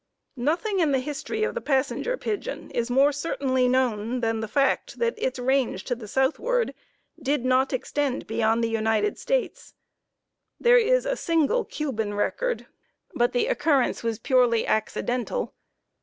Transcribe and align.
]Nothing 0.35 0.79
in 0.79 0.93
the 0.93 0.97
history 0.99 1.43
of 1.43 1.53
the 1.53 1.61
Passenger 1.61 2.17
Pigeon 2.17 2.71
is 2.71 2.89
more 2.89 3.11
certainly 3.11 3.67
known 3.67 4.21
than 4.21 4.39
the 4.39 4.47
fact 4.47 4.97
that 4.97 5.13
its 5.15 5.37
range 5.37 5.83
to 5.83 5.93
the 5.93 6.07
southward 6.07 6.73
did 7.21 7.45
not 7.45 7.71
extend 7.71 8.25
beyond 8.25 8.63
the 8.63 8.67
United 8.67 9.19
States. 9.19 9.75
There 10.59 10.79
is 10.79 11.05
a 11.05 11.15
single 11.15 11.65
Cuban 11.65 12.15
record, 12.15 12.65
but 13.13 13.31
the 13.31 13.45
occurrence 13.45 14.01
was 14.01 14.17
purely 14.17 14.65
accidental. 14.65 15.53